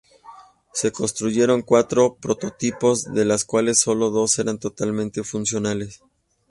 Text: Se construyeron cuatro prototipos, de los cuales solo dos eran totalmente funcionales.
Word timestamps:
Se 0.73 0.91
construyeron 0.91 1.61
cuatro 1.61 2.15
prototipos, 2.15 3.13
de 3.13 3.23
los 3.23 3.45
cuales 3.45 3.81
solo 3.81 4.09
dos 4.09 4.39
eran 4.39 4.57
totalmente 4.57 5.21
funcionales. 5.23 6.01